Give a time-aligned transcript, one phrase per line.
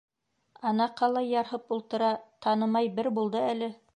[0.69, 2.09] Ана ҡалай ярһып ултыра,
[2.47, 3.73] танымай бер булды әле.